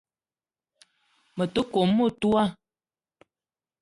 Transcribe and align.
Me 1.35 1.45
te 1.53 1.61
kome 1.71 1.93
metoua 1.97 2.43